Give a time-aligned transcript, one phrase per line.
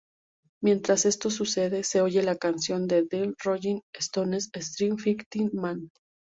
[0.63, 5.89] Mientras esto sucede, se oye la canción de The Rolling Stones, "Street Fighting Man".